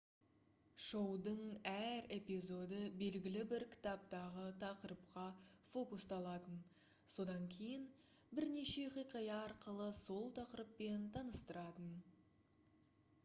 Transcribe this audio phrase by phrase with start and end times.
[0.83, 1.41] шоудың
[1.71, 5.25] әр эпизоды белгілі бір кітаптағы тақырыпқа
[5.73, 6.57] фокусталатын
[7.17, 7.85] содан кейін
[8.39, 11.93] бірнеше хикая арқылы сол тақырыппен таныстыратын